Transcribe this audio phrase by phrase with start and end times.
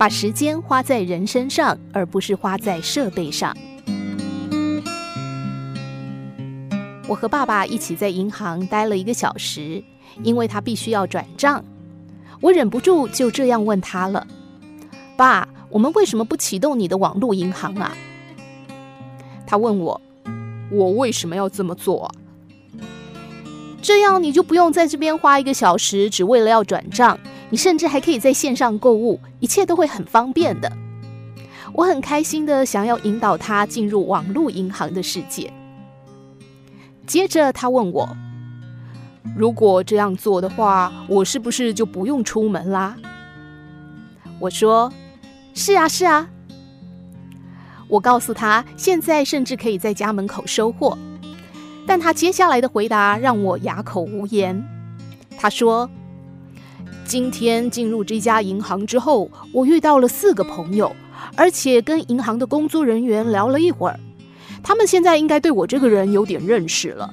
[0.00, 3.54] 把时间花在人身上，而不是花在设备上。
[7.06, 9.84] 我和爸爸一起在银行待了一个小时，
[10.22, 11.62] 因为他必须要转账。
[12.40, 14.26] 我忍不住就这样问他了
[15.18, 17.94] ：“爸，我们为什么不启动你的网络银行啊？”
[19.46, 20.00] 他问我
[20.72, 22.10] ：“我为什么要这么做？”
[23.82, 27.20] 这样你就不用在这边花一个小时，只为了要转账。
[27.50, 30.72] 你甚至还可以在线上购物，一切都会很方便的。
[31.72, 35.52] 我很开心的想要引导他进入网络银行的世界。
[37.06, 38.16] 接着他问我
[39.36, 42.96] ：“如果这样做的话，我是不是就不用出门啦？”
[44.40, 44.92] 我说
[45.54, 46.28] ：“是啊，是啊。”
[47.88, 50.96] 我告诉他，现在甚至可以在家门口收货。
[51.86, 54.64] 但他接下来的回答让我哑口无言。
[55.36, 55.90] 他说：
[57.10, 60.94] 今天进入这家银行之后，我遇到了四个朋友，
[61.34, 63.98] 而且跟银行的工作人员聊了一会儿。
[64.62, 67.12] 他们现在应该对我这个人有点认识了。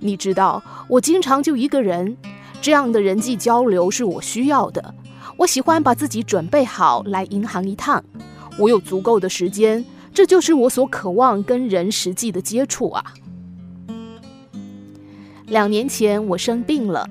[0.00, 2.16] 你知道，我经常就一个人，
[2.60, 4.92] 这样的人际交流是我需要的。
[5.36, 8.02] 我喜欢把自己准备好来银行一趟，
[8.58, 13.04] 我有足够的时间，这就是我所渴望跟人实际的接触啊。
[15.46, 17.08] 两年前我生病了。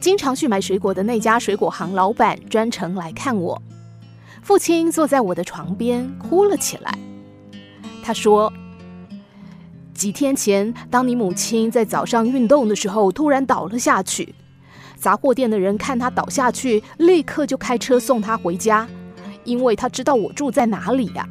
[0.00, 3.60] 经常去买水果的那家水果行老板专程来看我。
[4.42, 6.98] 父亲坐在我的床边哭了起来。
[8.02, 8.50] 他说
[9.92, 14.34] ：“几天前，当你母亲在早上运动的时候，突然倒了下去。
[14.96, 18.88] 杂货店的人看她倒下去，立刻就开车送她回家，
[19.44, 21.28] 因为他知道我住在哪里呀。”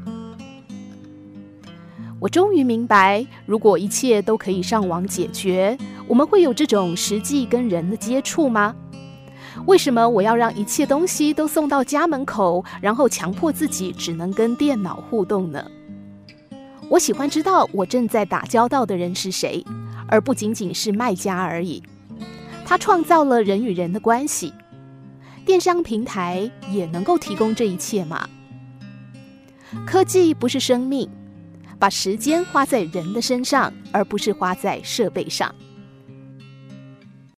[2.20, 8.76] 我终于明白，如果一切都可以上网解决，我们会有这种实际跟人的接触吗？
[9.66, 15.66] 为什么我要让一切东西都送到家门口，然后强迫自己只能跟电脑互动呢？
[16.90, 19.64] 我喜欢知道我正在打交道的人是谁，
[20.08, 21.82] 而不仅仅是卖家而已。
[22.66, 24.54] 他创造了人与人的关系，
[25.46, 28.28] 电商平台也能够提供这一切吗？
[29.86, 31.10] 科技不是生命，
[31.80, 35.54] 把时间花在人的身上，而不是花在设备上。